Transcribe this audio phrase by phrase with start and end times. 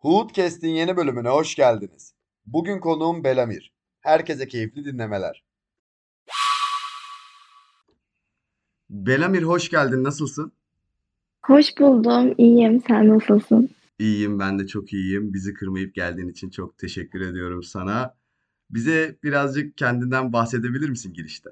[0.00, 2.14] Hoodcast'in yeni bölümüne hoş geldiniz.
[2.46, 3.72] Bugün konuğum Belamir.
[4.00, 5.44] Herkese keyifli dinlemeler.
[8.90, 10.04] Belamir hoş geldin.
[10.04, 10.52] Nasılsın?
[11.42, 12.34] Hoş buldum.
[12.38, 12.82] İyiyim.
[12.88, 13.68] Sen nasılsın?
[13.98, 15.34] İyiyim, ben de çok iyiyim.
[15.34, 18.14] Bizi kırmayıp geldiğin için çok teşekkür ediyorum sana.
[18.70, 21.50] Bize birazcık kendinden bahsedebilir misin girişte?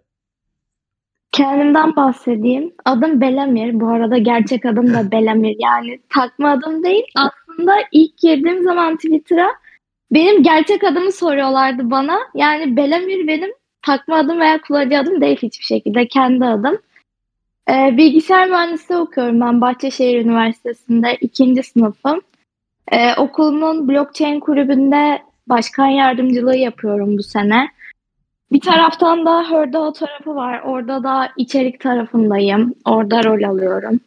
[1.32, 2.74] Kendimden bahsedeyim.
[2.84, 3.80] Adım Belamir.
[3.80, 5.56] Bu arada gerçek adım da Belamir.
[5.58, 7.04] Yani takma adım değil.
[7.16, 7.47] Aslında
[7.92, 9.48] ilk girdiğim zaman Twitter'a
[10.10, 12.18] benim gerçek adımı soruyorlardı bana.
[12.34, 13.50] Yani Belamir benim
[13.82, 16.08] takma adım veya kullanıcı adım değil hiçbir şekilde.
[16.08, 16.78] Kendi adım.
[17.70, 22.20] Ee, bilgisayar mühendisliği okuyorum ben Bahçeşehir Üniversitesi'nde ikinci sınıfım.
[22.92, 27.68] Ee, okulumun blockchain kulübünde başkan yardımcılığı yapıyorum bu sene.
[28.52, 30.62] Bir taraftan da Herdao tarafı var.
[30.64, 32.74] Orada da içerik tarafındayım.
[32.84, 34.00] Orada rol alıyorum.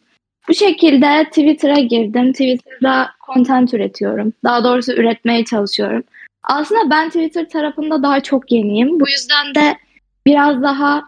[0.48, 2.32] Bu şekilde Twitter'a girdim.
[2.32, 4.32] Twitter'da content üretiyorum.
[4.44, 6.02] Daha doğrusu üretmeye çalışıyorum.
[6.42, 9.00] Aslında ben Twitter tarafında daha çok yeniyim.
[9.00, 9.78] Bu yüzden de
[10.26, 11.02] biraz daha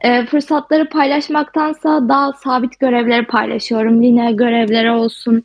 [0.00, 4.02] e, fırsatları paylaşmaktansa daha sabit görevleri paylaşıyorum.
[4.02, 5.42] Lineer görevleri olsun,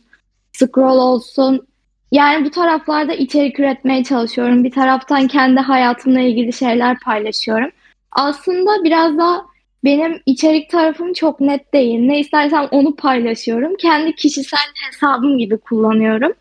[0.54, 1.68] scroll olsun.
[2.12, 4.64] Yani bu taraflarda içerik üretmeye çalışıyorum.
[4.64, 7.70] Bir taraftan kendi hayatımla ilgili şeyler paylaşıyorum.
[8.12, 9.46] Aslında biraz da
[9.84, 12.00] benim içerik tarafım çok net değil.
[12.00, 13.76] Ne istersem onu paylaşıyorum.
[13.76, 16.32] Kendi kişisel hesabım gibi kullanıyorum.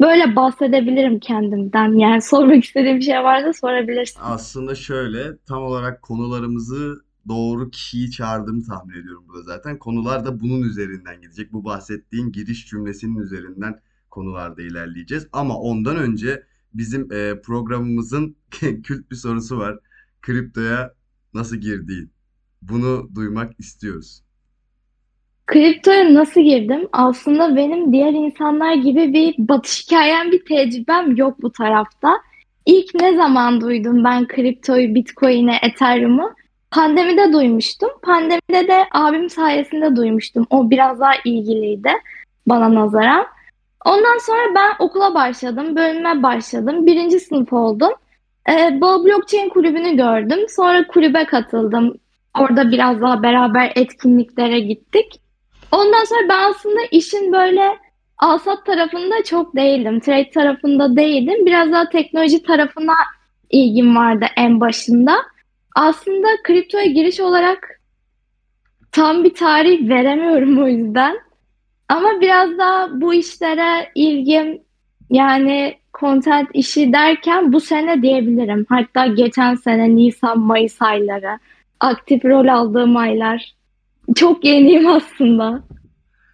[0.00, 1.98] Böyle bahsedebilirim kendimden.
[1.98, 4.20] Yani sormak istediğim bir şey varsa sorabilirsin.
[4.22, 9.78] Aslında şöyle, tam olarak konularımızı doğru kişiyi çağırdığımı tahmin ediyorum burada zaten.
[9.78, 11.52] Konular da bunun üzerinden gidecek.
[11.52, 15.28] Bu bahsettiğin giriş cümlesinin üzerinden konularda ilerleyeceğiz.
[15.32, 16.42] Ama ondan önce
[16.74, 19.78] bizim e, programımızın kült bir sorusu var.
[20.22, 20.94] Kriptoya
[21.34, 22.15] nasıl girdiğin.
[22.68, 24.22] Bunu duymak istiyoruz.
[25.46, 26.88] Kriptoya nasıl girdim?
[26.92, 32.20] Aslında benim diğer insanlar gibi bir batış hikayem, bir tecrübem yok bu tarafta.
[32.66, 36.34] İlk ne zaman duydum ben kriptoyu, Bitcoin'i, Ethereum'u?
[36.70, 37.90] Pandemide duymuştum.
[38.02, 40.46] Pandemide de abim sayesinde duymuştum.
[40.50, 41.90] O biraz daha ilgiliydi
[42.46, 43.26] bana nazaran.
[43.84, 46.86] Ondan sonra ben okula başladım, bölüme başladım.
[46.86, 47.92] Birinci sınıf oldum.
[48.50, 50.38] Ee, bu blockchain kulübünü gördüm.
[50.48, 51.94] Sonra kulübe katıldım.
[52.40, 55.20] Orada biraz daha beraber etkinliklere gittik.
[55.72, 57.78] Ondan sonra ben aslında işin böyle
[58.18, 60.00] alsat tarafında çok değildim.
[60.00, 61.46] Trade tarafında değildim.
[61.46, 62.94] Biraz daha teknoloji tarafına
[63.50, 65.16] ilgim vardı en başında.
[65.74, 67.80] Aslında kriptoya giriş olarak
[68.92, 71.18] tam bir tarih veremiyorum o yüzden.
[71.88, 74.62] Ama biraz daha bu işlere ilgim
[75.10, 78.66] yani content işi derken bu sene diyebilirim.
[78.68, 81.38] Hatta geçen sene Nisan, Mayıs ayları
[81.80, 83.56] aktif rol aldığım aylar.
[84.14, 85.64] Çok yeniyim aslında.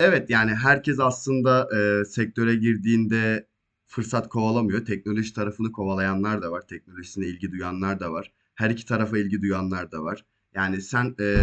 [0.01, 3.47] Evet yani herkes aslında e, sektöre girdiğinde
[3.87, 4.85] fırsat kovalamıyor.
[4.85, 6.67] Teknoloji tarafını kovalayanlar da var.
[6.67, 8.33] Teknolojisine ilgi duyanlar da var.
[8.55, 10.25] Her iki tarafa ilgi duyanlar da var.
[10.55, 11.37] Yani sen e,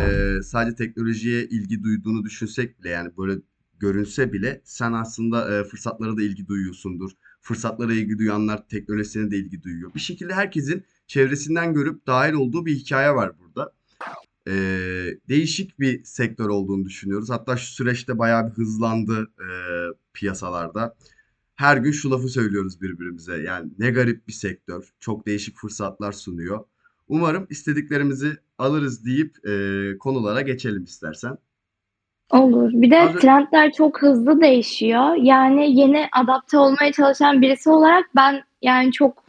[0.43, 3.41] sadece teknolojiye ilgi duyduğunu düşünsek bile yani böyle
[3.79, 7.11] görünse bile sen aslında e, fırsatlara da ilgi duyuyorsundur.
[7.41, 9.93] Fırsatlara ilgi duyanlar teknolojisine de ilgi duyuyor.
[9.95, 13.48] Bir şekilde herkesin çevresinden görüp dahil olduğu bir hikaye var burada.
[14.49, 14.53] E,
[15.29, 17.29] değişik bir sektör olduğunu düşünüyoruz.
[17.29, 19.47] Hatta şu süreçte bayağı bir hızlandı e,
[20.13, 20.95] piyasalarda.
[21.55, 23.37] Her gün şu lafı söylüyoruz birbirimize.
[23.37, 24.93] Yani ne garip bir sektör.
[24.99, 26.65] Çok değişik fırsatlar sunuyor.
[27.07, 31.37] Umarım istediklerimizi alırız deyip e, konulara geçelim istersen.
[32.31, 32.71] Olur.
[32.73, 35.15] Bir de trendler çok hızlı değişiyor.
[35.15, 39.23] Yani yeni adapte olmaya çalışan birisi olarak ben yani çok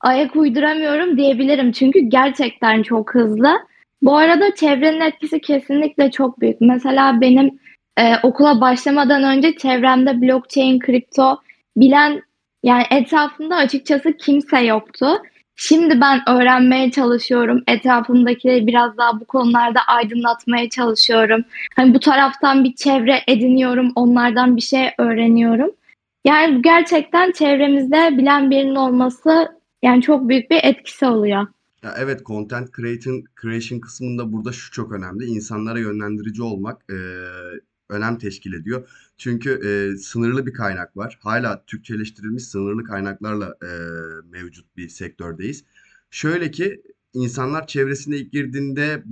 [0.00, 1.72] ayak uyduramıyorum diyebilirim.
[1.72, 3.58] Çünkü gerçekten çok hızlı.
[4.02, 6.60] Bu arada çevrenin etkisi kesinlikle çok büyük.
[6.60, 7.58] Mesela benim
[7.98, 11.40] e, okula başlamadan önce çevremde blockchain, kripto
[11.76, 12.22] bilen
[12.62, 15.22] yani etrafımda açıkçası kimse yoktu.
[15.56, 17.62] Şimdi ben öğrenmeye çalışıyorum.
[17.66, 21.44] Etrafımdakileri biraz daha bu konularda aydınlatmaya çalışıyorum.
[21.76, 25.70] Hani bu taraftan bir çevre ediniyorum, onlardan bir şey öğreniyorum.
[26.24, 29.48] Yani gerçekten çevremizde bilen birinin olması
[29.82, 31.46] yani çok büyük bir etkisi oluyor.
[31.82, 35.24] Ya evet content creation, creation kısmında burada şu çok önemli.
[35.24, 36.96] İnsanlara yönlendirici olmak e,
[37.88, 38.88] önem teşkil ediyor.
[39.18, 41.18] Çünkü e, sınırlı bir kaynak var.
[41.22, 43.68] Hala Türkçeleştirilmiş sınırlı kaynaklarla e,
[44.30, 45.64] mevcut bir sektördeyiz.
[46.10, 46.82] Şöyle ki
[47.12, 49.04] insanlar çevresine ilk girdiğinde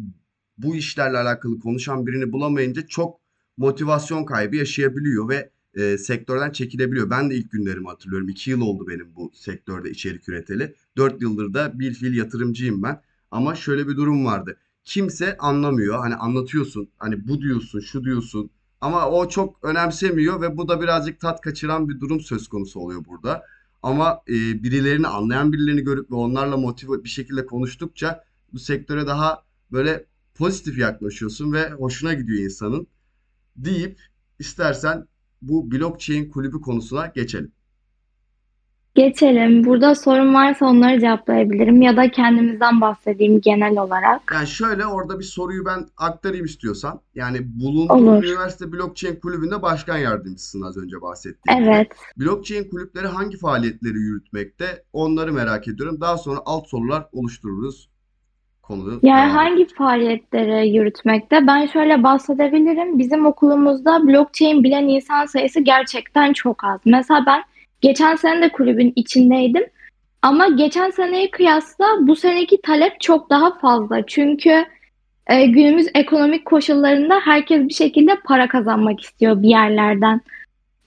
[0.59, 3.21] bu işlerle alakalı konuşan birini bulamayınca çok
[3.57, 7.11] motivasyon kaybı yaşayabiliyor ve e, sektörden çekilebiliyor.
[7.11, 8.28] Ben de ilk günlerimi hatırlıyorum.
[8.28, 10.75] İki yıl oldu benim bu sektörde içerik üreteli.
[10.96, 13.00] Dört yıldır da bir fil yatırımcıyım ben.
[13.31, 14.56] Ama şöyle bir durum vardı.
[14.84, 15.99] Kimse anlamıyor.
[15.99, 16.88] Hani anlatıyorsun.
[16.99, 18.50] Hani bu diyorsun, şu diyorsun.
[18.81, 23.05] Ama o çok önemsemiyor ve bu da birazcık tat kaçıran bir durum söz konusu oluyor
[23.05, 23.43] burada.
[23.82, 24.32] Ama e,
[24.62, 30.79] birilerini anlayan birilerini görüp ve onlarla motive bir şekilde konuştukça bu sektöre daha böyle pozitif
[30.79, 32.87] yaklaşıyorsun ve hoşuna gidiyor insanın
[33.56, 34.00] deyip
[34.38, 35.06] istersen
[35.43, 37.53] bu blockchain kulübü konusuna geçelim.
[38.97, 39.65] Geçelim.
[39.65, 44.23] Burada sorun varsa onları cevaplayabilirim ya da kendimizden bahsedeyim genel olarak.
[44.35, 47.00] Yani şöyle orada bir soruyu ben aktarayım istiyorsan.
[47.15, 48.25] Yani bulunduğun Olur.
[48.25, 51.69] üniversite blockchain kulübünde başkan yardımcısın az önce bahsettiğim gibi.
[51.71, 51.89] Evet.
[52.17, 54.85] Blockchain kulüpleri hangi faaliyetleri yürütmekte?
[54.93, 56.00] Onları merak ediyorum.
[56.00, 57.91] Daha sonra alt sorular oluştururuz.
[58.69, 61.47] Konu Yani hangi faaliyetleri yürütmekte?
[61.47, 62.99] Ben şöyle bahsedebilirim.
[62.99, 66.81] Bizim okulumuzda blockchain bilen insan sayısı gerçekten çok az.
[66.85, 67.43] Mesela ben
[67.81, 69.65] geçen sene de kulübün içindeydim.
[70.23, 74.07] Ama geçen seneye kıyasla bu seneki talep çok daha fazla.
[74.07, 74.65] Çünkü
[75.27, 80.21] e, günümüz ekonomik koşullarında herkes bir şekilde para kazanmak istiyor bir yerlerden.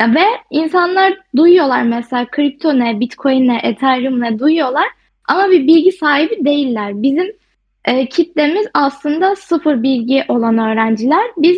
[0.01, 4.87] Ve insanlar duyuyorlar mesela kripto ne, bitcoin ne, ethereum ne duyuyorlar
[5.27, 7.03] ama bir bilgi sahibi değiller.
[7.03, 7.38] Bizim
[7.89, 11.25] e, kitlemiz aslında sıfır bilgi olan öğrenciler.
[11.37, 11.57] Biz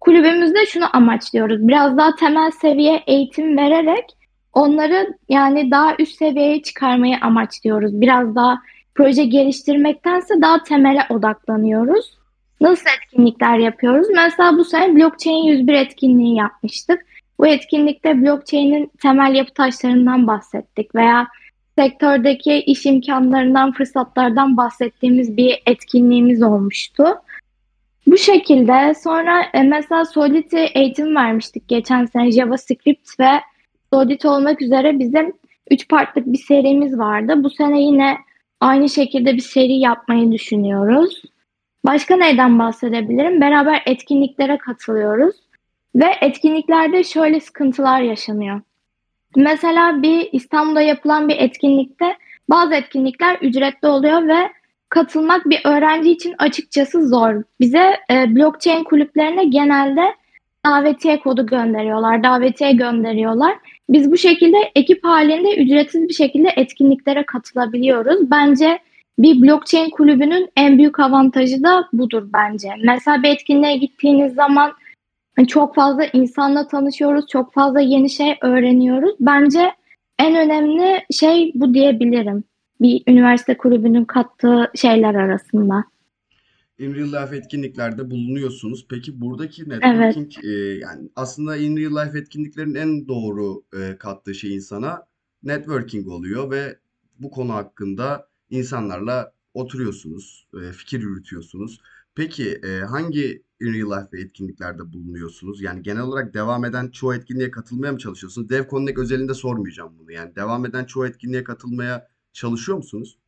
[0.00, 1.68] kulübümüzde şunu amaçlıyoruz.
[1.68, 4.04] Biraz daha temel seviye eğitim vererek
[4.52, 8.00] onları yani daha üst seviyeye çıkarmayı amaçlıyoruz.
[8.00, 8.62] Biraz daha
[8.94, 12.16] proje geliştirmektense daha temele odaklanıyoruz.
[12.60, 14.08] Nasıl etkinlikler yapıyoruz?
[14.14, 17.06] Mesela bu sene Blockchain 101 etkinliği yapmıştık.
[17.38, 21.28] Bu etkinlikte blockchain'in temel yapı taşlarından bahsettik veya
[21.78, 27.04] sektördeki iş imkanlarından, fırsatlardan bahsettiğimiz bir etkinliğimiz olmuştu.
[28.06, 33.30] Bu şekilde sonra e, mesela Solidity eğitim vermiştik geçen sene JavaScript ve
[33.92, 35.32] Solidity olmak üzere bizim
[35.70, 37.34] 3 partlık bir serimiz vardı.
[37.44, 38.16] Bu sene yine
[38.60, 41.22] aynı şekilde bir seri yapmayı düşünüyoruz.
[41.84, 43.40] Başka neyden bahsedebilirim?
[43.40, 45.36] Beraber etkinliklere katılıyoruz
[45.96, 48.60] ve etkinliklerde şöyle sıkıntılar yaşanıyor.
[49.36, 52.16] Mesela bir İstanbul'da yapılan bir etkinlikte
[52.50, 54.52] bazı etkinlikler ücretli oluyor ve
[54.88, 57.42] katılmak bir öğrenci için açıkçası zor.
[57.60, 60.14] Bize e, blockchain kulüplerine genelde
[60.66, 63.56] davetiye kodu gönderiyorlar, davetiye gönderiyorlar.
[63.88, 68.30] Biz bu şekilde ekip halinde ücretsiz bir şekilde etkinliklere katılabiliyoruz.
[68.30, 68.78] Bence
[69.18, 72.68] bir blockchain kulübünün en büyük avantajı da budur bence.
[72.84, 74.72] Mesela bir etkinliğe gittiğiniz zaman
[75.44, 79.14] çok fazla insanla tanışıyoruz, çok fazla yeni şey öğreniyoruz.
[79.20, 79.70] Bence
[80.18, 82.44] en önemli şey bu diyebilirim.
[82.80, 85.84] Bir üniversite kulübünün kattığı şeyler arasında.
[86.78, 88.86] In Real Life etkinliklerde bulunuyorsunuz.
[88.90, 89.82] Peki buradaki Evet.
[89.82, 90.48] networking e,
[90.78, 95.06] yani aslında In Real Life etkinliklerin en doğru e, kattığı şey insana
[95.42, 96.78] networking oluyor ve
[97.18, 101.80] bu konu hakkında insanlarla oturuyorsunuz, e, fikir yürütüyorsunuz.
[102.14, 105.62] Peki e, hangi In Real Life etkinliklerde bulunuyorsunuz?
[105.62, 108.48] Yani genel olarak devam eden çoğu etkinliğe katılmaya mı çalışıyorsunuz?
[108.48, 110.12] Dev Connect özelinde sormayacağım bunu.
[110.12, 113.18] Yani devam eden çoğu etkinliğe katılmaya çalışıyor musunuz?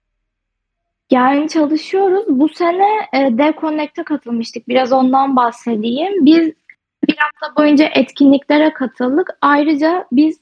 [1.10, 2.25] Yani çalışıyoruz.
[2.28, 4.69] Bu sene e, Dev Connect'e katılmıştık.
[4.69, 6.26] Biraz ondan bahsedeyim.
[6.26, 6.52] Biz
[7.08, 9.28] bir hafta boyunca etkinliklere katıldık.
[9.40, 10.40] Ayrıca biz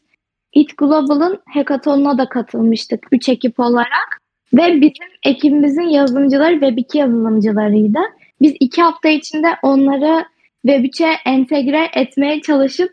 [0.53, 3.07] It Global'ın hackathonuna da katılmıştık.
[3.13, 4.21] Üç ekip olarak.
[4.53, 7.99] Ve bizim ekibimizin yazılımcıları Web2 yazılımcılarıydı.
[8.41, 10.25] Biz iki hafta içinde onları
[10.67, 12.93] Web3'e entegre etmeye çalışıp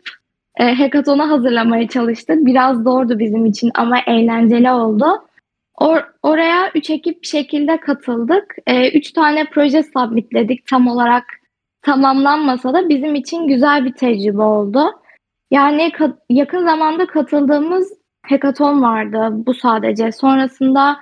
[0.60, 2.46] e, hackathon'a hazırlamaya çalıştık.
[2.46, 5.06] Biraz zordu bizim için ama eğlenceli oldu.
[5.80, 8.56] Or- oraya üç ekip şekilde katıldık.
[8.66, 10.66] E, üç tane proje submitledik.
[10.66, 11.24] Tam olarak
[11.82, 14.90] tamamlanmasa da bizim için güzel bir tecrübe oldu.
[15.50, 15.92] Yani
[16.30, 20.12] yakın zamanda katıldığımız hackathon vardı bu sadece.
[20.12, 20.96] Sonrasında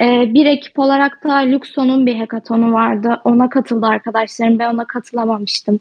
[0.00, 3.20] ee, bir ekip olarak da Luxon'un bir hackathonu vardı.
[3.24, 4.58] Ona katıldı arkadaşlarım.
[4.58, 5.80] Ben ona katılamamıştım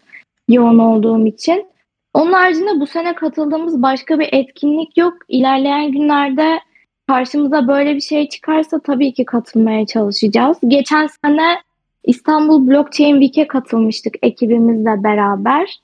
[0.50, 1.68] yoğun olduğum için.
[2.14, 5.14] Onun haricinde bu sene katıldığımız başka bir etkinlik yok.
[5.28, 6.60] İlerleyen günlerde
[7.08, 10.58] karşımıza böyle bir şey çıkarsa tabii ki katılmaya çalışacağız.
[10.68, 11.62] Geçen sene
[12.04, 15.80] İstanbul Blockchain Week'e katılmıştık ekibimizle beraber.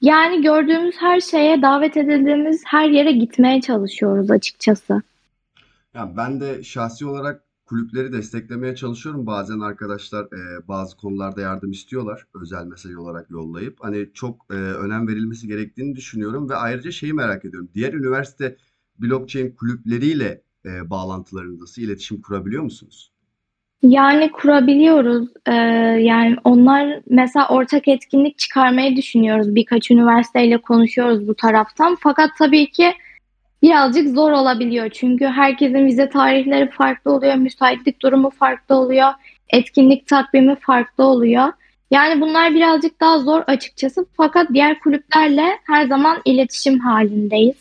[0.00, 5.02] Yani gördüğümüz her şeye, davet edildiğimiz her yere gitmeye çalışıyoruz açıkçası.
[5.94, 7.41] Ya ben de şahsi olarak
[7.72, 9.26] kulüpleri desteklemeye çalışıyorum.
[9.26, 12.26] Bazen arkadaşlar e, bazı konularda yardım istiyorlar.
[12.42, 13.76] Özel mesaj olarak yollayıp.
[13.80, 17.68] Hani çok e, önem verilmesi gerektiğini düşünüyorum ve ayrıca şeyi merak ediyorum.
[17.74, 18.56] Diğer üniversite
[18.98, 23.12] blockchain kulüpleriyle e, bağlantılarınız nasıl, iletişim kurabiliyor musunuz?
[23.82, 25.28] Yani kurabiliyoruz.
[25.46, 25.52] Ee,
[26.00, 29.54] yani onlar mesela ortak etkinlik çıkarmayı düşünüyoruz.
[29.54, 31.96] Birkaç üniversiteyle konuşuyoruz bu taraftan.
[32.00, 32.92] Fakat tabii ki
[33.62, 34.90] birazcık zor olabiliyor.
[34.90, 39.08] Çünkü herkesin vize tarihleri farklı oluyor, müsaitlik durumu farklı oluyor,
[39.48, 41.52] etkinlik takvimi farklı oluyor.
[41.90, 44.06] Yani bunlar birazcık daha zor açıkçası.
[44.16, 47.56] Fakat diğer kulüplerle her zaman iletişim halindeyiz.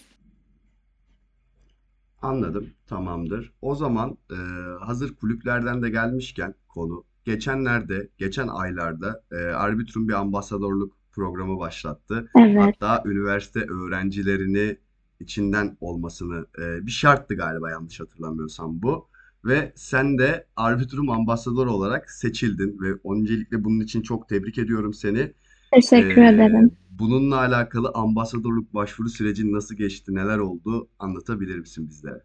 [2.21, 3.51] Anladım, tamamdır.
[3.61, 4.37] O zaman e,
[4.85, 12.29] hazır kulüplerden de gelmişken konu, geçenlerde, geçen aylarda e, Arbitrum bir ambasadorluk programı başlattı.
[12.39, 14.77] Evet, Hatta üniversite öğrencilerini
[15.21, 19.07] içinden olmasını e, bir şarttı galiba yanlış hatırlamıyorsam bu.
[19.45, 25.33] Ve sen de Arbitrum ambasador olarak seçildin ve öncelikle bunun için çok tebrik ediyorum seni.
[25.73, 26.77] teşekkür E, ederim.
[26.89, 32.23] bununla alakalı ambasadorluk başvuru sürecin nasıl geçti, neler oldu anlatabilir misin bizlere?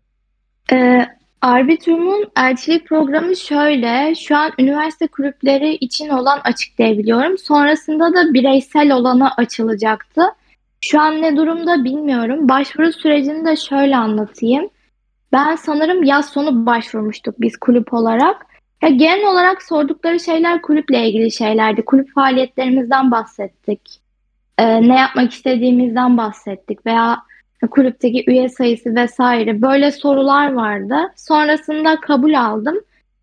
[0.73, 1.07] Ee,
[1.41, 4.15] Arbitrum'un elçilik programı şöyle.
[4.15, 7.39] Şu an üniversite kulüpleri için olan açık diye biliyorum.
[7.39, 10.23] Sonrasında da bireysel olana açılacaktı.
[10.91, 12.49] Şu an ne durumda bilmiyorum.
[12.49, 14.69] Başvuru sürecini de şöyle anlatayım.
[15.33, 18.47] Ben sanırım yaz sonu başvurmuştuk biz kulüp olarak.
[18.83, 21.85] Ya genel olarak sordukları şeyler kulüple ilgili şeylerdi.
[21.85, 24.01] Kulüp faaliyetlerimizden bahsettik.
[24.59, 27.23] Ee, ne yapmak istediğimizden bahsettik veya
[27.71, 30.97] kulüpteki üye sayısı vesaire böyle sorular vardı.
[31.17, 32.77] Sonrasında kabul aldım.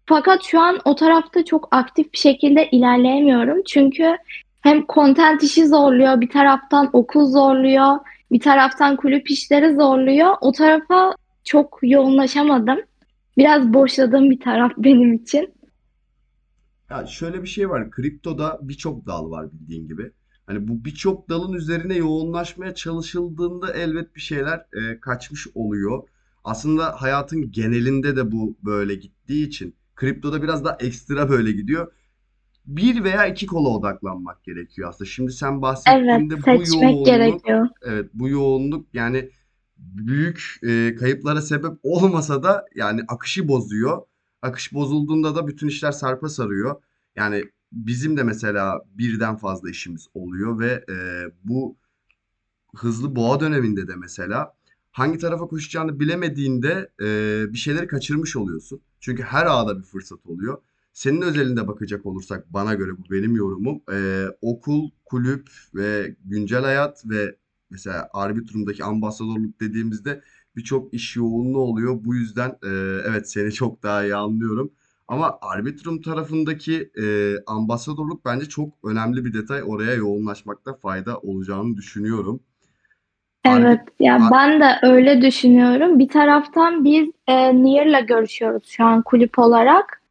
[0.06, 3.64] Fakat şu an o tarafta çok aktif bir şekilde ilerleyemiyorum.
[3.68, 4.18] Çünkü
[4.64, 7.98] hem content işi zorluyor, bir taraftan okul zorluyor,
[8.32, 10.36] bir taraftan kulüp işleri zorluyor.
[10.42, 12.80] O tarafa çok yoğunlaşamadım.
[13.38, 15.54] Biraz boşladığım bir taraf benim için.
[16.90, 17.92] Ya şöyle bir şey var.
[17.92, 20.12] Kriptoda birçok dal var bildiğin gibi.
[20.48, 26.04] Hani bu birçok dalın üzerine yoğunlaşmaya çalışıldığında elbet bir şeyler e, kaçmış oluyor.
[26.44, 31.92] Aslında hayatın genelinde de bu böyle gittiği için kriptoda biraz daha ekstra böyle gidiyor.
[32.66, 35.10] Bir veya iki kola odaklanmak gerekiyor aslında.
[35.10, 37.68] Şimdi sen Evet, bahsettiğinde bu seçmek yoğunluk, gerekiyor.
[37.82, 39.30] evet bu yoğunluk yani
[39.78, 44.02] büyük e, kayıplara sebep olmasa da yani akışı bozuyor.
[44.42, 46.82] Akış bozulduğunda da bütün işler sarpa sarıyor.
[47.16, 50.96] Yani bizim de mesela birden fazla işimiz oluyor ve e,
[51.44, 51.76] bu
[52.76, 54.54] hızlı boğa döneminde de mesela
[54.92, 57.06] hangi tarafa koşacağını bilemediğinde e,
[57.54, 58.82] bir şeyleri kaçırmış oluyorsun.
[59.00, 60.58] Çünkü her ağda bir fırsat oluyor.
[60.94, 63.82] Senin özelinde bakacak olursak bana göre bu benim yorumum.
[63.92, 67.36] E, okul, kulüp ve güncel hayat ve
[67.70, 70.22] mesela Arbitrum'daki ambasadorluk dediğimizde
[70.56, 72.00] birçok iş yoğunluğu oluyor.
[72.04, 72.70] Bu yüzden e,
[73.06, 74.72] evet seni çok daha iyi anlıyorum.
[75.08, 79.64] Ama Arbitrum tarafındaki e, ambasadorluk bence çok önemli bir detay.
[79.66, 82.40] Oraya yoğunlaşmakta fayda olacağını düşünüyorum.
[83.46, 86.00] Evet, Arbit, ya ben de öyle düşünüyorum.
[86.00, 90.03] Bir taraftan biz e, Nier'la görüşüyoruz şu an kulüp olarak.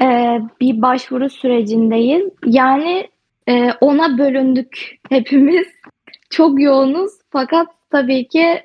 [0.00, 2.30] E, bir başvuru sürecindeyiz.
[2.46, 3.08] Yani
[3.48, 5.66] e, ona bölündük hepimiz.
[6.30, 8.62] Çok yoğunuz fakat tabii ki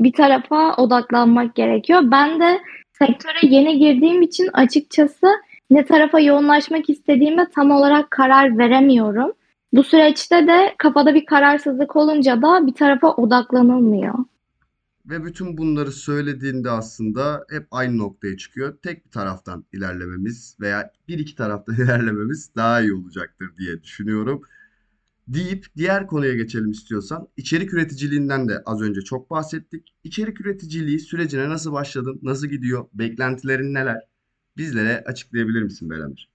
[0.00, 2.02] bir tarafa odaklanmak gerekiyor.
[2.04, 2.60] Ben de
[2.92, 5.26] sektöre yeni girdiğim için açıkçası
[5.70, 9.32] ne tarafa yoğunlaşmak istediğime tam olarak karar veremiyorum.
[9.72, 14.14] Bu süreçte de kafada bir kararsızlık olunca da bir tarafa odaklanılmıyor.
[15.10, 18.78] Ve bütün bunları söylediğinde aslında hep aynı noktaya çıkıyor.
[18.82, 24.42] Tek bir taraftan ilerlememiz veya bir iki taraftan ilerlememiz daha iyi olacaktır diye düşünüyorum.
[25.28, 27.28] Deyip diğer konuya geçelim istiyorsan.
[27.36, 29.94] İçerik üreticiliğinden de az önce çok bahsettik.
[30.04, 32.20] İçerik üreticiliği sürecine nasıl başladın?
[32.22, 32.86] Nasıl gidiyor?
[32.94, 34.00] Beklentilerin neler?
[34.56, 36.29] Bizlere açıklayabilir misin Belenir?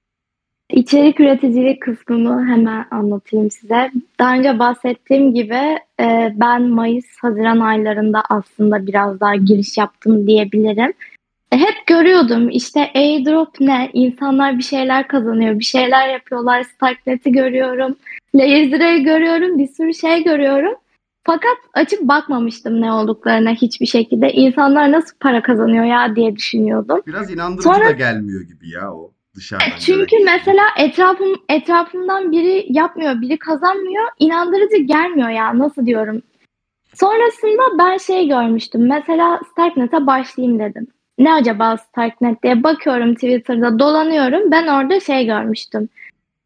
[0.69, 3.91] İçerik üreticilik kısmını hemen anlatayım size.
[4.19, 10.93] Daha önce bahsettiğim gibi e, ben Mayıs-Haziran aylarında aslında biraz daha giriş yaptım diyebilirim.
[11.51, 13.89] E, hep görüyordum işte airdrop ne?
[13.93, 16.63] İnsanlar bir şeyler kazanıyor, bir şeyler yapıyorlar.
[16.63, 17.95] Starknet'i görüyorum,
[18.36, 20.74] Laser'ı görüyorum, bir sürü şey görüyorum.
[21.24, 24.31] Fakat açıp bakmamıştım ne olduklarına hiçbir şekilde.
[24.31, 27.01] İnsanlar nasıl para kazanıyor ya diye düşünüyordum.
[27.07, 32.65] Biraz inandırıcı Sonra da gelmiyor gibi ya o dışarıdan çünkü gören mesela etrafım etrafımdan biri
[32.70, 34.06] yapmıyor, biri kazanmıyor.
[34.20, 36.22] inandırıcı gelmiyor ya nasıl diyorum.
[36.94, 38.88] Sonrasında ben şey görmüştüm.
[38.88, 40.88] Mesela Starknet'e başlayayım dedim.
[41.18, 44.51] Ne acaba Starknet diye bakıyorum Twitter'da dolanıyorum.
[44.51, 45.89] Ben orada şey görmüştüm.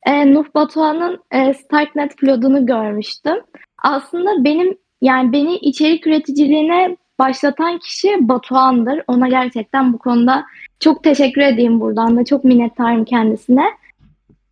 [0.05, 3.35] E, Nuh Batuhan'ın e, Starknet vlogunu görmüştüm.
[3.83, 9.01] Aslında benim yani beni içerik üreticiliğine başlatan kişi Batuhan'dır.
[9.07, 10.45] Ona gerçekten bu konuda
[10.79, 12.25] çok teşekkür edeyim buradan da.
[12.25, 13.65] Çok minnettarım kendisine.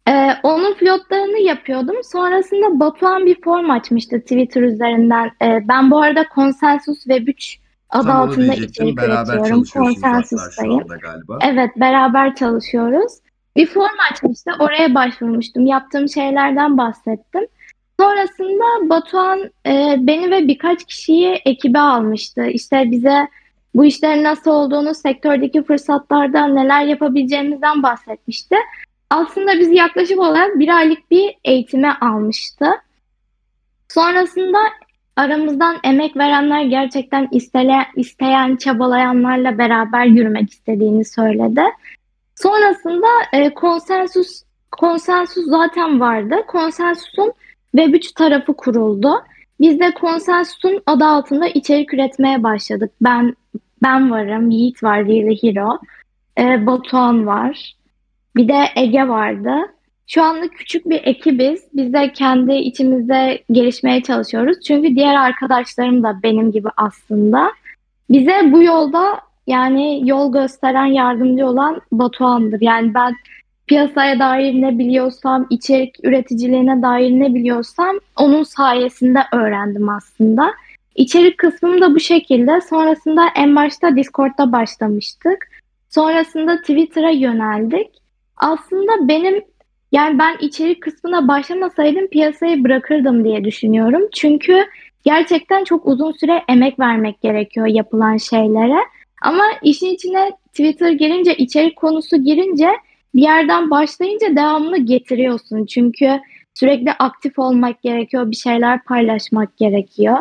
[0.09, 1.95] Ee, onun pilotlarını yapıyordum.
[2.03, 5.31] Sonrasında Batuhan bir form açmıştı Twitter üzerinden.
[5.41, 7.59] Ee, ben bu arada Consensus Web 3
[7.89, 8.99] adı Tam altında içerik üretiyorum.
[11.01, 11.39] galiba.
[11.41, 13.13] Evet, beraber çalışıyoruz.
[13.55, 14.51] Bir form açmıştı.
[14.59, 15.65] Oraya başvurmuştum.
[15.65, 17.47] Yaptığım şeylerden bahsettim.
[17.99, 22.45] Sonrasında Batuhan e, beni ve birkaç kişiyi ekibe almıştı.
[22.45, 23.27] İşte bize
[23.75, 28.55] bu işlerin nasıl olduğunu, sektördeki fırsatlardan neler yapabileceğimizden bahsetmişti.
[29.09, 32.65] Aslında bizi yaklaşık olarak bir aylık bir eğitime almıştı.
[33.89, 34.57] Sonrasında
[35.15, 41.63] aramızdan emek verenler gerçekten istele, isteyen, çabalayanlarla beraber yürümek istediğini söyledi.
[42.35, 46.35] Sonrasında e, konsensus konsensus zaten vardı.
[46.47, 47.33] Konsensusun
[47.75, 49.13] Web3 tarafı kuruldu.
[49.59, 52.91] Biz de konsensusun adı altında içerik üretmeye başladık.
[53.01, 53.35] Ben
[53.83, 55.79] ben varım, Yiğit var, Real Hero,
[56.39, 57.75] e, Batuhan var,
[58.35, 59.51] bir de Ege vardı.
[60.07, 61.63] Şu anlık küçük bir ekibiz.
[61.73, 64.57] Biz de kendi içimizde gelişmeye çalışıyoruz.
[64.67, 67.51] Çünkü diğer arkadaşlarım da benim gibi aslında.
[68.09, 72.61] Bize bu yolda yani yol gösteren, yardımcı olan Batuhan'dır.
[72.61, 73.15] Yani ben
[73.67, 80.53] piyasaya dair ne biliyorsam, içerik üreticiliğine dair ne biliyorsam onun sayesinde öğrendim aslında.
[80.95, 82.61] İçerik kısmım da bu şekilde.
[82.61, 85.49] Sonrasında en başta Discord'da başlamıştık.
[85.89, 87.87] Sonrasında Twitter'a yöneldik.
[88.37, 89.43] Aslında benim
[89.91, 94.01] yani ben içerik kısmına başlamasaydım piyasayı bırakırdım diye düşünüyorum.
[94.13, 94.65] Çünkü
[95.03, 98.79] gerçekten çok uzun süre emek vermek gerekiyor yapılan şeylere.
[99.21, 102.69] Ama işin içine Twitter girince, içerik konusu girince
[103.17, 105.65] bir yerden başlayınca devamını getiriyorsun.
[105.65, 106.19] Çünkü
[106.53, 110.17] sürekli aktif olmak gerekiyor, bir şeyler paylaşmak gerekiyor.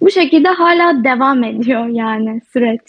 [0.00, 2.80] Bu şekilde hala devam ediyor yani süreç.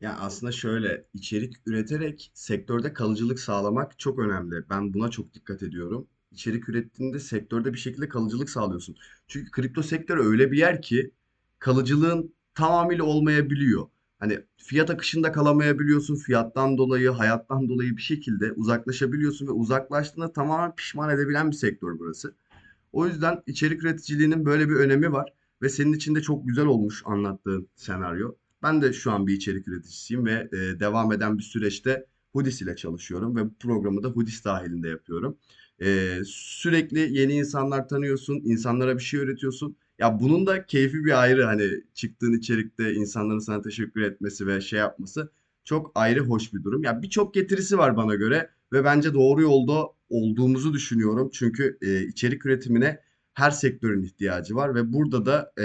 [0.00, 4.56] Ya aslında şöyle içerik üreterek sektörde kalıcılık sağlamak çok önemli.
[4.70, 6.06] Ben buna çok dikkat ediyorum.
[6.32, 8.96] İçerik ürettiğinde sektörde bir şekilde kalıcılık sağlıyorsun.
[9.28, 11.10] Çünkü kripto sektörü öyle bir yer ki
[11.58, 13.86] kalıcılığın tamamıyla olmayabiliyor.
[14.24, 16.16] Hani fiyat akışında kalamayabiliyorsun.
[16.16, 22.34] Fiyattan dolayı, hayattan dolayı bir şekilde uzaklaşabiliyorsun ve uzaklaştığında tamamen pişman edebilen bir sektör burası.
[22.92, 27.02] O yüzden içerik üreticiliğinin böyle bir önemi var ve senin için de çok güzel olmuş
[27.06, 28.34] anlattığın senaryo.
[28.62, 32.76] Ben de şu an bir içerik üreticisiyim ve e, devam eden bir süreçte Hudis ile
[32.76, 35.36] çalışıyorum ve bu programı da Hudis dahilinde yapıyorum.
[35.82, 39.76] E, sürekli yeni insanlar tanıyorsun, insanlara bir şey öğretiyorsun.
[39.98, 44.78] Ya bunun da keyfi bir ayrı hani çıktığın içerikte insanların sana teşekkür etmesi ve şey
[44.78, 45.32] yapması
[45.64, 46.82] çok ayrı hoş bir durum.
[46.84, 51.30] Ya birçok getirisi var bana göre ve bence doğru yolda olduğumuzu düşünüyorum.
[51.32, 53.00] Çünkü e, içerik üretimine
[53.34, 55.64] her sektörün ihtiyacı var ve burada da e,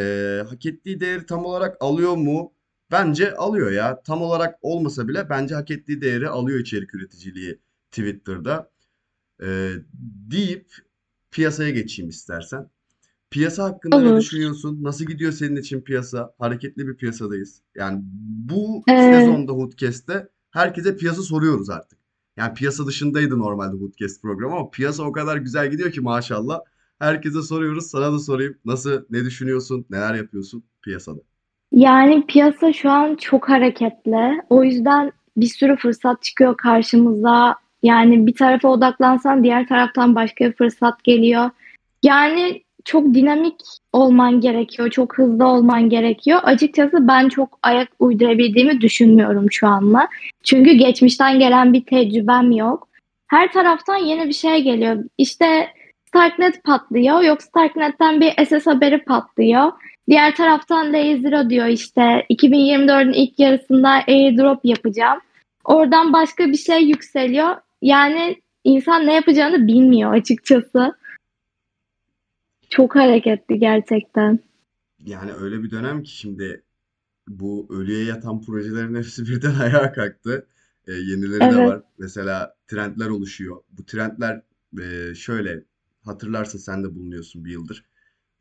[0.50, 2.54] hak ettiği değeri tam olarak alıyor mu?
[2.92, 4.04] Bence alıyor ya.
[4.04, 7.60] Tam olarak olmasa bile bence hak ettiği değeri alıyor içerik üreticiliği
[7.92, 8.72] Twitter'da.
[9.44, 9.72] Ee,
[10.32, 10.74] deyip
[11.32, 12.70] piyasaya geçeyim istersen.
[13.32, 14.20] Piyasa hakkında ne Olur.
[14.20, 14.84] düşünüyorsun?
[14.84, 16.34] Nasıl gidiyor senin için piyasa?
[16.40, 17.62] Hareketli bir piyasadayız.
[17.76, 18.00] Yani
[18.50, 22.00] bu Ee, sezonda Hoodcast'te herkese piyasa soruyoruz artık.
[22.38, 26.60] Yani piyasa dışındaydı normalde Hoodcast programı ama piyasa o kadar güzel gidiyor ki maşallah.
[27.00, 27.88] Herkese soruyoruz.
[27.88, 28.56] Sana da sorayım.
[28.66, 29.86] Nasıl, ne düşünüyorsun?
[29.90, 31.20] Neler yapıyorsun piyasada?
[31.72, 34.42] yani piyasa şu an çok hareketli.
[34.50, 37.56] O yüzden bir sürü fırsat çıkıyor karşımıza.
[37.84, 41.50] Yani bir tarafa odaklansan diğer taraftan başka bir fırsat geliyor.
[42.04, 43.56] Yani çok dinamik
[43.94, 46.40] olman gerekiyor, çok hızlı olman gerekiyor.
[46.44, 50.08] Açıkçası ben çok ayak uydurabildiğimi düşünmüyorum şu anla.
[50.44, 52.88] Çünkü geçmişten gelen bir tecrübem yok.
[53.28, 55.04] Her taraftan yeni bir şey geliyor.
[55.18, 55.68] İşte
[56.08, 59.72] Starknet patlıyor, yok Starknet'ten bir SS haberi patlıyor.
[60.10, 65.20] Diğer taraftan Layer Zero diyor işte 2024'ün ilk yarısında airdrop yapacağım.
[65.64, 67.56] Oradan başka bir şey yükseliyor.
[67.82, 70.94] Yani insan ne yapacağını bilmiyor açıkçası.
[72.70, 74.40] Çok hareketli gerçekten.
[75.00, 76.64] Yani öyle bir dönem ki şimdi
[77.28, 80.48] bu ölüye yatan projelerin hepsi birden ayağa kalktı.
[80.88, 81.68] E, yenileri de Evet.
[81.68, 81.84] var.
[81.98, 83.58] Mesela trendler oluşuyor.
[83.72, 84.42] Bu trendler
[84.82, 85.64] e, şöyle
[86.02, 87.86] hatırlarsa sen de bulunuyorsun bir yıldır.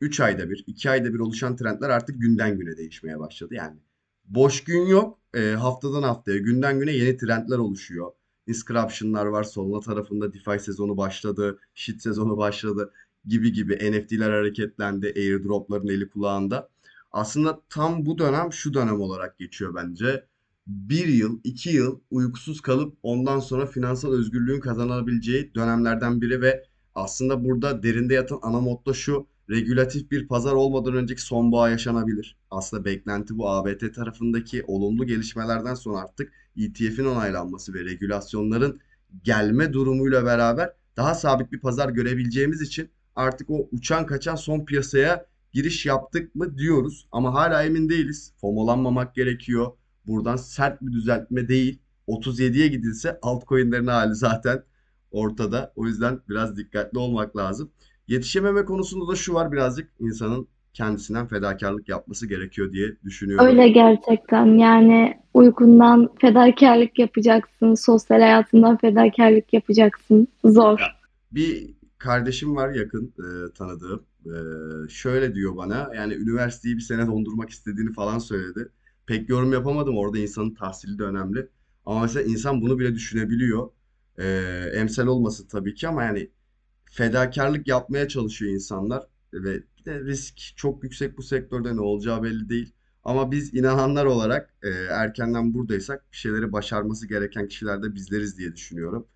[0.01, 3.53] 3 ayda bir, 2 ayda bir oluşan trendler artık günden güne değişmeye başladı.
[3.53, 3.77] Yani
[4.25, 5.19] boş gün yok.
[5.35, 8.11] E, haftadan haftaya, günden güne yeni trendler oluşuyor.
[8.47, 9.43] Inscription'lar var.
[9.43, 11.59] Solana tarafında DeFi sezonu başladı.
[11.73, 12.93] Shit sezonu başladı
[13.25, 15.13] gibi gibi NFT'ler hareketlendi.
[15.15, 16.69] Airdrop'ların eli kulağında.
[17.11, 20.25] Aslında tam bu dönem şu dönem olarak geçiyor bence.
[20.67, 27.43] Bir yıl, iki yıl uykusuz kalıp ondan sonra finansal özgürlüğün kazanabileceği dönemlerden biri ve aslında
[27.43, 29.27] burada derinde yatan ana motto şu.
[29.49, 32.37] Regülatif bir pazar olmadan önceki sonbahar yaşanabilir.
[32.51, 38.79] Aslında beklenti bu ABD tarafındaki olumlu gelişmelerden sonra artık ETF'in onaylanması ve regülasyonların
[39.23, 45.25] gelme durumuyla beraber daha sabit bir pazar görebileceğimiz için artık o uçan kaçan son piyasaya
[45.53, 47.07] giriş yaptık mı diyoruz.
[47.11, 48.33] Ama hala emin değiliz.
[48.41, 49.71] FOMOlanmamak gerekiyor.
[50.07, 51.79] Buradan sert bir düzeltme değil.
[52.07, 54.63] 37'ye gidilse altcoin'lerin hali zaten
[55.11, 55.73] ortada.
[55.75, 57.71] O yüzden biraz dikkatli olmak lazım.
[58.07, 63.45] Yetişememe konusunda da şu var birazcık insanın kendisinden fedakarlık yapması gerekiyor diye düşünüyorum.
[63.45, 70.27] Öyle gerçekten yani uykundan fedakarlık yapacaksın, sosyal hayatından fedakarlık yapacaksın.
[70.45, 70.79] Zor.
[71.31, 74.05] Bir kardeşim var yakın e, tanıdığım.
[74.25, 78.69] E, şöyle diyor bana yani üniversiteyi bir sene dondurmak istediğini falan söyledi.
[79.05, 81.49] Pek yorum yapamadım orada insanın tahsili de önemli.
[81.85, 83.69] Ama mesela insan bunu bile düşünebiliyor.
[84.17, 84.25] E,
[84.73, 86.31] emsal olmasın tabii ki ama yani
[86.85, 92.49] fedakarlık yapmaya çalışıyor insanlar ve bir de risk çok yüksek bu sektörde ne olacağı belli
[92.49, 92.73] değil.
[93.03, 98.53] Ama biz inananlar olarak e, erkenden buradaysak bir şeyleri başarması gereken kişiler de bizleriz diye
[98.55, 99.07] düşünüyorum.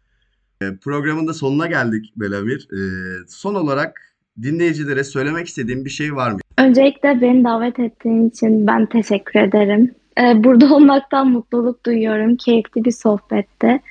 [0.63, 2.67] E, Programın da sonuna geldik Belamir.
[2.71, 2.79] E,
[3.27, 6.39] son olarak dinleyicilere söylemek istediğim bir şey var mı?
[6.57, 9.95] Öncelikle beni davet ettiğin için ben teşekkür ederim.
[10.19, 12.35] Ee, burada olmaktan mutluluk duyuyorum.
[12.35, 13.81] Keyifli bir sohbetti.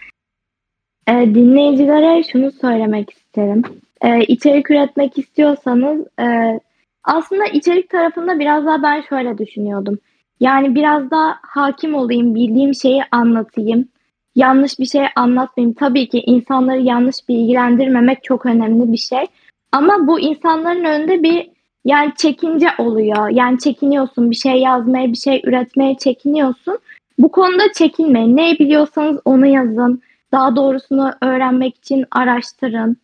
[1.09, 3.63] Ee, dinleyicilere şunu söylemek isterim.
[4.03, 6.61] Ee, içerik üretmek istiyorsanız e,
[7.05, 9.99] aslında içerik tarafında biraz daha ben şöyle düşünüyordum.
[10.41, 13.89] Yani biraz daha hakim olayım, bildiğim şeyi anlatayım.
[14.37, 15.75] Yanlış bir şey anlatmayayım.
[15.75, 19.25] Tabii ki insanları yanlış bilgilendirmemek çok önemli bir şey.
[19.73, 21.51] Ama bu insanların önünde bir
[21.85, 23.29] yani çekince oluyor.
[23.29, 26.79] Yani çekiniyorsun bir şey yazmaya, bir şey üretmeye çekiniyorsun.
[27.19, 28.37] Bu konuda çekinmeyin.
[28.37, 30.03] Ne biliyorsanız onu yazın.
[30.33, 32.97] Daha doğrusunu öğrenmek için araştırın.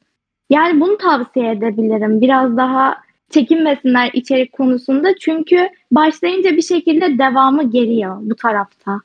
[0.51, 2.21] Yani bunu tavsiye edebilirim.
[2.21, 2.97] Biraz daha
[3.31, 5.17] çekinmesinler içerik konusunda.
[5.21, 9.01] Çünkü başlayınca bir şekilde devamı geliyor bu tarafta.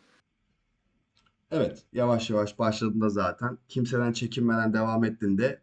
[1.55, 5.61] Evet, yavaş yavaş başladığında zaten kimseden çekinmeden devam ettiğinde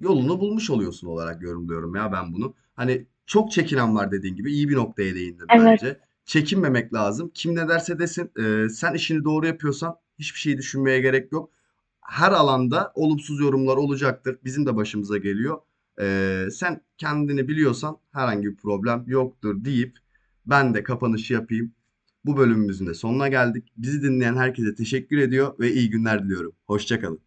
[0.00, 2.54] yolunu bulmuş oluyorsun olarak yorumluyorum ya ben bunu.
[2.74, 5.80] Hani çok çekinen var dediğin gibi iyi bir noktaya değindin Evet.
[5.82, 6.00] bence.
[6.24, 7.30] Çekinmemek lazım.
[7.34, 11.50] Kim ne derse desin, e, sen işini doğru yapıyorsan hiçbir şey düşünmeye gerek yok.
[12.00, 14.38] Her alanda olumsuz yorumlar olacaktır.
[14.44, 15.58] Bizim de başımıza geliyor.
[16.00, 19.98] E, sen kendini biliyorsan herhangi bir problem yoktur deyip
[20.46, 21.72] ben de kapanışı yapayım.
[22.24, 23.72] Bu bölümümüzün de sonuna geldik.
[23.76, 26.52] Bizi dinleyen herkese teşekkür ediyor ve iyi günler diliyorum.
[26.66, 27.20] Hoşça kalın.